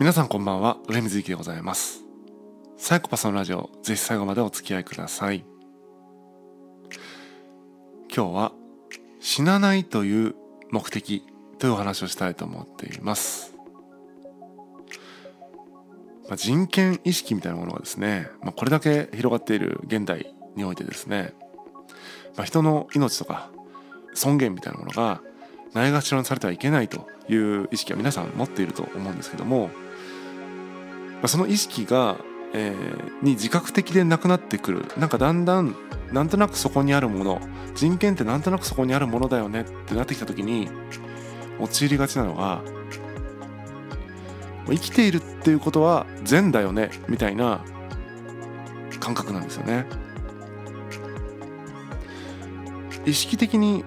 [0.00, 0.78] 皆さんこんばんは。
[0.88, 2.04] 上水池でございます。
[2.78, 5.44] サイコパスのラジオぜひ最後までお付き合いください。
[8.10, 8.52] 今日は
[9.20, 10.34] 死なないという
[10.70, 11.22] 目的
[11.58, 13.54] というお話をしたいと思っています。
[16.28, 21.34] まあ、人権意識みたいなものがですね、まあ、これだけ広がっている現代においてですね、
[22.38, 23.50] まあ、人の命とか
[24.14, 25.20] 尊厳みたいなものが
[25.74, 29.68] ないがしろにされてはいけないという意識は皆さん持っていると思うんですけども、
[31.28, 32.18] その意識が、
[32.52, 35.74] えー、に自覚的でなくなってくるなんかだんだん
[36.12, 37.40] なんとなくそこにあるもの
[37.74, 40.68] 人権ってなんとなくそこにあるものだよねってなってきた時に
[41.60, 42.62] 陥りがちなのが
[44.66, 47.64] 生きているっていうことは善だよねみたいな
[48.98, 49.86] 感覚なんですよね。
[53.06, 53.84] 意識的に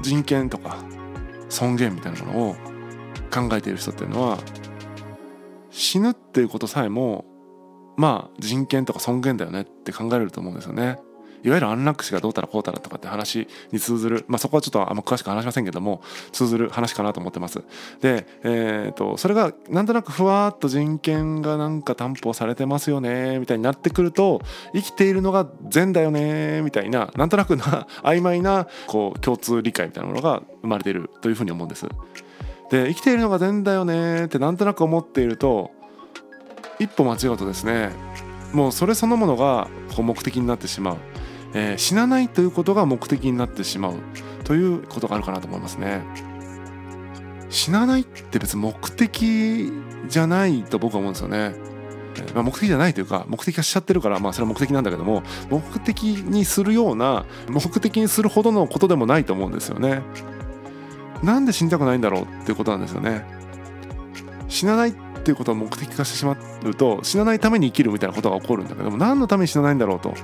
[0.00, 0.78] 人権とか
[1.48, 2.54] 尊厳みたいなものを
[3.30, 4.38] 考えている人っていうのは
[5.74, 7.24] 死ぬっていうことさえも
[7.96, 10.98] まあ人権とか尊厳だよねって考えると思うんですよね。
[11.42, 16.00] いわゆる安楽死がどうたらこうたらとかって話に通ずる、まあ、そこはちょっとあんま詳しく話しませんけども
[16.32, 17.62] 通ずる話かなと思ってます。
[18.00, 24.40] で、えーと、それがなんとなくふわっと人権がなんか担保されてますよねみたいになってくると
[24.72, 31.86] 生きているのが善だよねみたいななんとなくな曖昧なこう共通理解みたいなものが生まれているというふうに思うんです。
[32.70, 35.70] で生きているのが善だよねってなんとなく思っていると
[36.78, 37.90] 一歩間違うとですね
[38.52, 40.96] もうそれそのものが目的になってしまう
[41.54, 43.94] えー、死なないということが目的になってしまう
[44.42, 46.02] ということがあるかなと思いますね。
[47.48, 49.72] 死なないって別に目的
[50.08, 51.54] じゃないと僕は思うんですよね。
[52.34, 60.02] まあ、目的じゃないというか目的化しちゃってるからまあそれは目的なんだけども目的にするような目的にするほどのことでもないと思うんですよね。
[61.24, 63.24] なんで死にたくないんだろうっていうことなんですよね。
[64.48, 64.92] 死なないっ
[65.24, 70.14] ていうことを目的化してしまうと死なないために生きるみたいなことが起こるんだけども何のために死なないんだろうと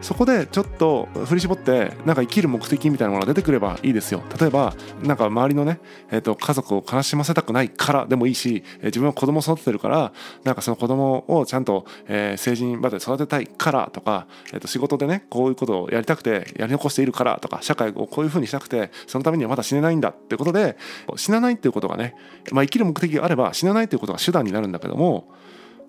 [0.00, 4.22] そこでちょっと振り絞ってなんか生きる目的みたいなものが出てくればいいですよ。
[4.40, 10.12] 例えばなんか周りのね、えー、と家族を悲しませたくないからでもいいし、え、自分は子供を育ててるから
[10.44, 20.76] なんかその子供をちゃんと、えー、成人まで育てたいからとか、えー、と仕事でねこういうことをやりたくてやり残しているからとか社会をこういうふうにしたくてそのためにはまだ死ねないんだってことで
[21.16, 22.14] 死なないっていうことがね、
[22.52, 25.28] まあ、生きる目的があれば死なないっていうことが手段になるんだけども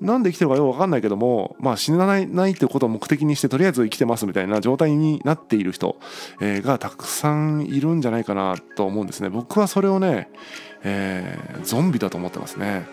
[0.00, 5.96] なんで生きてるかよく分かんないけども、まあ、死なないないってことを目的にしてとりあえず生きてますみたいな状態になっている人、
[6.40, 9.30] えー、がたくさんいるんじゃないかなと思うんですね。
[9.30, 10.30] 僕はそれをね、
[10.82, 12.86] えー、ゾンビだと思ってますね。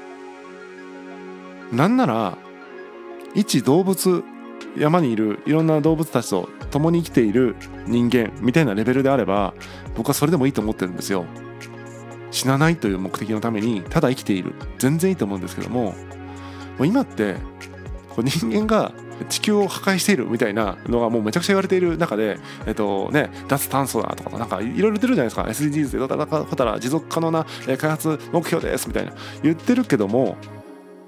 [1.73, 2.37] なんなら
[3.35, 4.23] 一動物
[4.77, 9.53] 山にいるいろんな動物たちと共に生きている人間みたいなレベルであれば
[9.95, 11.25] 僕はそれでもいいと思ってるんですよ。
[12.31, 14.53] 死なないという目的のためにただ生きている。
[14.79, 15.93] 全然いいと思うんですけども
[16.77, 17.35] もう今って
[18.09, 18.91] こう人間が
[19.29, 25.43] 地球を破壊しているみたいなのがもうめちゃくちゃ言われている中で、えっとね、脱炭素だとかなんかいろいろ出てるじゃないですか。
[25.43, 27.45] SDGs で戦うたら持続可能な
[27.77, 29.13] 開発目標ですみたいな
[29.43, 30.37] 言ってるけども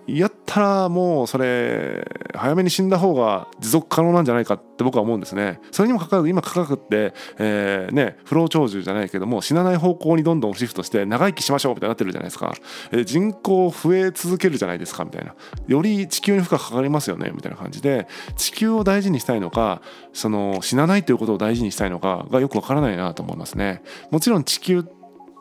[0.08, 5.60] やったらもうそれ早めに死んだ方が持続可能なんじゃないかって僕は思うんですね。
[5.72, 12.54] それにもかかわらず今価格って、えー、ね不老長寿じゃないけども死なない方向にどんどんシフトして長生きしましょうみたいになってるじゃないですか、
[12.92, 15.34] えー、人口増え続けるじゃないですかみたいな。
[15.68, 19.82] より地球に負荷かかりますよねみたいな感じで地球を大事にしたいのか
[20.14, 23.82] その死なないということを大事にしたいのかがよくわからないなと思いますね。
[24.12, 24.86] もちろん地球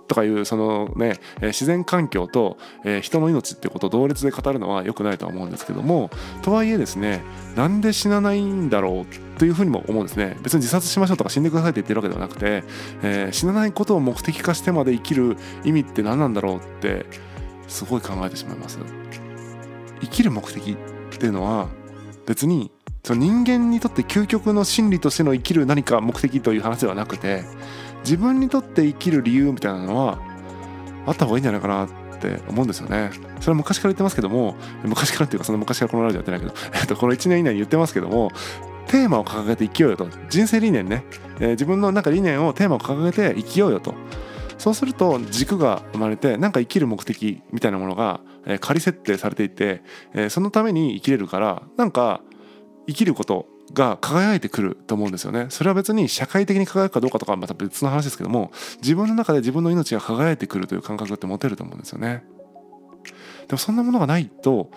[0.07, 2.59] とかいうそのね自然環境と
[3.03, 6.11] 人の命ってことを同列で語るのは良くないとは思うんですけども
[6.43, 7.23] とはいえですね
[7.57, 10.37] なんで死なないんだろうというふうにも思うんですね。
[10.43, 12.63] 別に自殺しましょうとか死んでくださいって言ってるわけではなくて、
[13.03, 17.07] えー、死なないことを目的化してまで生きる意味って何なんだろうって
[17.67, 18.79] すごい考えてしまいます。
[20.01, 20.77] 生きる目的っ
[21.19, 21.69] ていうのは
[22.27, 22.71] 別に
[23.03, 27.45] その人間にとって究極の真理としての生きる何か目的という話ではなくて
[28.05, 30.19] 自分にとって生きる理由みたいなのは
[31.07, 33.11] あった方がいいんじゃないかなって思うんですよね。
[33.41, 38.31] それは昔から言ってますけども昔からっていうかその昔からこのラジオやってないけど、 えっと、この1年以内に言ってますけども
[38.87, 40.09] テーマを掲げて生きようよと。
[40.29, 41.05] 人生理念ね、
[41.41, 43.95] えー、自分の中理念をテーマを掲げて生きようよと。
[44.59, 49.83] そうすると軸が生まれてなんか生きる目的みたいなものが、えー、仮設定されていて、
[50.15, 52.21] えー、そのために生きれるからなんか
[52.87, 55.47] 生きることが輝いてくると思うんですよね。
[55.51, 58.53] それは別に社会的に輝くかどうかとかはまた別の話ですけども
[58.83, 62.25] 自分の中で自分の命が輝いてくるという感覚って持てると思うんですよね。
[63.49, 64.71] でもそんなものがないと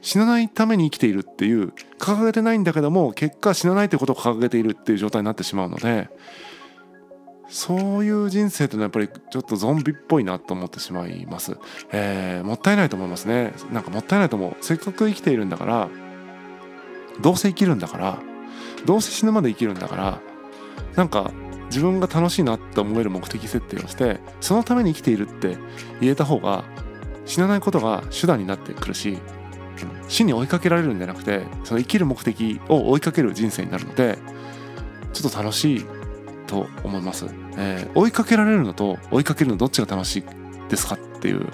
[0.00, 6.08] 死なないために生きているっていう掲げてないんだけども結果死なないということを掲げているっていう状態になってしまうので
[7.48, 11.56] そういう人生というのはやっぱりちょっとゾンビっぽいなと思ってしまいます、
[11.92, 13.52] えー、もったいないと思いますね。
[13.72, 14.56] なんかもったいないと思う。
[14.60, 15.88] せっかく生きているんだから
[17.20, 18.18] どうせ生きるんだから
[18.84, 20.20] どうせ死ぬまで生きるんだから
[20.94, 21.30] なんか
[21.66, 25.56] 自分が楽しいなって思える目的設定をしてそのために生きているって
[26.00, 26.64] 言えた方が
[27.24, 29.18] 死なないことが手段になってくるし
[30.08, 34.18] 死に追いかけられるんじゃなくてその生きる目的を追いかける人生になるので
[35.12, 35.84] ちょっと楽しい
[36.46, 37.26] と思います、
[37.58, 40.24] えー、追いかけられるのと追いかけるのどっちが楽しい
[40.70, 41.48] ですかっていう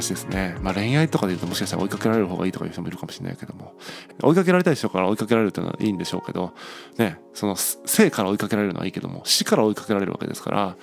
[0.00, 0.56] 話ですね。
[0.60, 3.74] まあ恋愛とかで言うともしかしたら追いかけられる方がいいとかいう人もいるかもしれないけども、
[4.22, 6.52] 追いかけられたい人から追いかけられるというのはいいんでしょうけど、
[6.96, 10.76] ね、その生から追いかけられるのはいいけども、死から追いかけられるわけですから、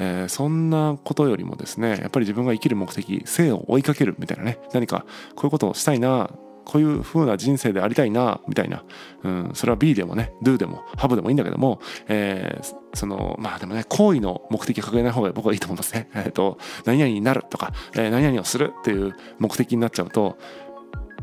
[0.00, 5.04] えー、そんなことよりもですねやっぱり自分が生きる目的生を追いかけるみたいなね何か
[5.34, 6.30] こういうことをしたいな
[6.64, 8.84] こういう風な人生でありたいなみたいな、
[9.22, 16.08] うん、それは B でもね Do でも Hub でもいいんだけども、えー、そのまあでもね行為の目的を掲げない方が僕はいいと思いますね。
[16.14, 20.38] えっ、ー、と何々になるとか、えー、何々をするっていう目的になっちゃうと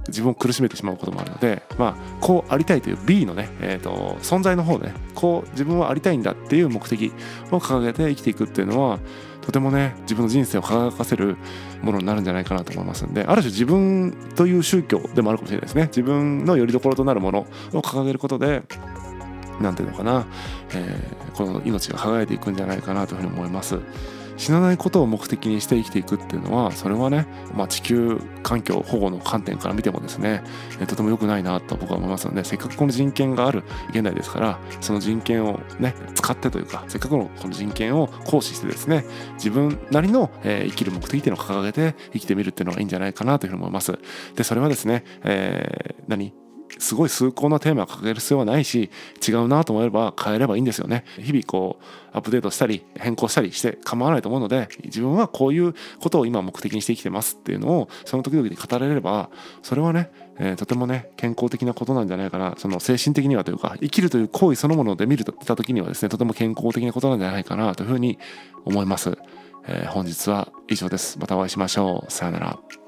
[0.09, 7.11] 自分を苦しめてしまうこともあるので、まあ、こうありたいという B のね、えーと、存在の方でねこう自分はありたいんだっていう目的
[7.51, 8.99] を掲げて生きていくっていうのは
[9.41, 11.37] とてもね自分の人生を輝かせる
[11.81, 17.39] ものになるんじゃないかなと思いますんである種自分という宗教でもあるかもしれないですね自分の拠り所となるもの
[17.73, 18.63] を掲げることで
[19.61, 20.25] 何ていうのかな、
[20.73, 23.79] えー、この命が輝いていくんじゃないかなというふうに思います。
[24.39, 30.43] 死なないことを目的にして生きていくっていうのはそれはね、まあ、地球環境保護の観点から見てもですね
[30.87, 39.03] とても良くないなと僕は思いますのでせっかくこの人権がある現代ですからその人権をね使ってというかせっかくのこの人権を行使してですね
[39.33, 43.99] 自分なりの、えー、生きる目的っていうのを掲げて生きてみるっていうのがいいんじゃないかなというふうに思います。
[44.35, 46.48] でそれはですね、えー、何？
[46.77, 48.89] すごい崇高なテーマを掲げる必要はないし
[49.27, 51.03] 違うなと思えば変えればいいんですよね。
[51.17, 59.29] 日々こうアップデートしたり変更したりして構わないと思うので自分はこういうことを今目的にして生きてますっていうのをその時々に語れれば
[59.61, 62.55] それはねえー、とてもね健康的なことなんじゃないかな。
[62.57, 68.17] その精神的にはというか生きるという行為そのもので見るとった時にはですねとても健康的なことなんじゃないかなというふうに
[68.65, 69.17] 思います、
[69.67, 71.19] えー、本日は以上です。
[71.19, 72.11] またお会いしましょう。
[72.11, 72.78] さよなら。